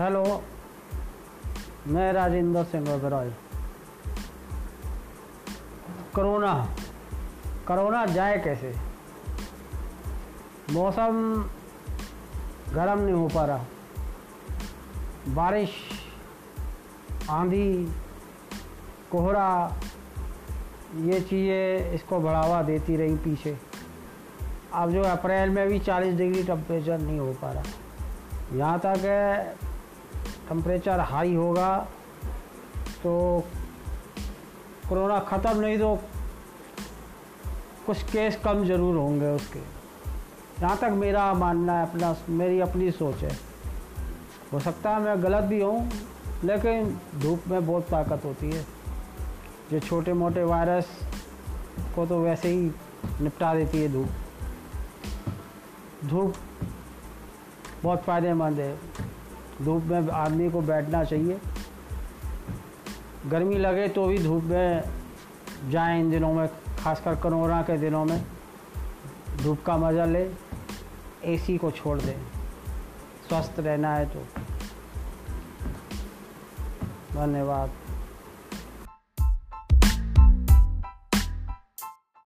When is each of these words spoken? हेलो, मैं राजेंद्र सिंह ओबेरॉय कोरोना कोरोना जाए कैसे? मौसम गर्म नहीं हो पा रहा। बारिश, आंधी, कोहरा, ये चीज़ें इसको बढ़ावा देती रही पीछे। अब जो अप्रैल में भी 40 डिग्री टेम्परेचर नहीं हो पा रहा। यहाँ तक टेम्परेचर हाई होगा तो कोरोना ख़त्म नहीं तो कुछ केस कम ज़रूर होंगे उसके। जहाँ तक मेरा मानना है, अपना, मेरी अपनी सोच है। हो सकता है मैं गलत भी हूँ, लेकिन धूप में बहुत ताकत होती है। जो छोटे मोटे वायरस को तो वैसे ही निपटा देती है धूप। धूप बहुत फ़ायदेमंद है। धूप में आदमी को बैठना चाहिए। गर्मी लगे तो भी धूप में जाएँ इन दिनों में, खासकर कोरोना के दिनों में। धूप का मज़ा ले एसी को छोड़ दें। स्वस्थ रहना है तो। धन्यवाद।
हेलो, 0.00 0.42
मैं 1.86 2.12
राजेंद्र 2.12 2.64
सिंह 2.64 2.94
ओबेरॉय 2.94 3.30
कोरोना 6.14 6.74
कोरोना 7.68 8.06
जाए 8.06 8.38
कैसे? 8.38 8.76
मौसम 10.70 11.44
गर्म 12.74 12.98
नहीं 12.98 13.14
हो 13.14 13.28
पा 13.28 13.44
रहा। 13.44 13.64
बारिश, 15.28 15.70
आंधी, 17.30 17.92
कोहरा, 19.12 19.76
ये 20.96 21.20
चीज़ें 21.20 21.92
इसको 21.92 22.20
बढ़ावा 22.20 22.62
देती 22.62 22.96
रही 22.96 23.16
पीछे। 23.16 23.58
अब 24.74 24.90
जो 24.90 25.02
अप्रैल 25.02 25.50
में 25.50 25.68
भी 25.68 25.78
40 25.78 26.14
डिग्री 26.14 26.42
टेम्परेचर 26.42 26.98
नहीं 26.98 27.18
हो 27.18 27.32
पा 27.32 27.52
रहा। 27.52 27.62
यहाँ 28.52 28.78
तक 28.78 29.56
टेम्परेचर 30.48 31.00
हाई 31.00 31.34
होगा 31.34 31.76
तो 33.02 33.44
कोरोना 34.88 35.18
ख़त्म 35.20 35.60
नहीं 35.60 35.78
तो 35.78 35.98
कुछ 37.86 38.02
केस 38.02 38.36
कम 38.44 38.64
ज़रूर 38.64 38.96
होंगे 38.96 39.26
उसके। 39.26 39.60
जहाँ 40.60 40.76
तक 40.76 40.90
मेरा 40.90 41.34
मानना 41.34 41.72
है, 41.72 41.90
अपना, 41.90 42.16
मेरी 42.28 42.60
अपनी 42.60 42.90
सोच 42.90 43.16
है। 43.16 43.38
हो 44.52 44.60
सकता 44.60 44.90
है 44.90 45.00
मैं 45.00 45.22
गलत 45.22 45.44
भी 45.44 45.60
हूँ, 45.62 45.90
लेकिन 46.44 47.00
धूप 47.18 47.42
में 47.48 47.66
बहुत 47.66 47.82
ताकत 47.82 48.24
होती 48.24 48.50
है। 48.50 48.66
जो 49.70 49.80
छोटे 49.80 50.12
मोटे 50.12 50.44
वायरस 50.44 50.88
को 51.96 52.06
तो 52.06 52.20
वैसे 52.22 52.48
ही 52.48 52.70
निपटा 53.20 53.54
देती 53.54 53.78
है 53.78 53.92
धूप। 53.92 54.08
धूप 56.04 56.34
बहुत 57.82 58.02
फ़ायदेमंद 58.02 58.60
है। 58.60 58.78
धूप 59.62 59.82
में 59.82 60.08
आदमी 60.08 60.50
को 60.50 60.60
बैठना 60.60 61.04
चाहिए। 61.04 61.40
गर्मी 63.26 63.54
लगे 63.54 63.88
तो 63.88 64.06
भी 64.06 64.18
धूप 64.18 64.42
में 64.42 64.82
जाएँ 65.68 66.00
इन 66.00 66.10
दिनों 66.10 66.34
में, 66.34 66.48
खासकर 66.78 67.14
कोरोना 67.14 67.62
के 67.62 67.78
दिनों 67.78 68.04
में। 68.04 68.24
धूप 69.42 69.62
का 69.66 69.76
मज़ा 69.76 70.04
ले 70.04 70.30
एसी 71.24 71.58
को 71.58 71.70
छोड़ 71.70 71.98
दें। 71.98 72.18
स्वस्थ 73.28 73.52
रहना 73.58 73.94
है 73.94 74.06
तो। 74.06 74.24
धन्यवाद। 77.14 77.70